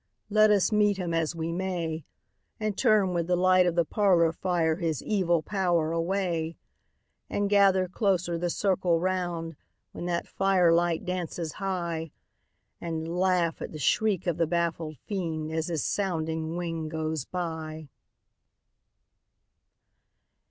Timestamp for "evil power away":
5.03-6.57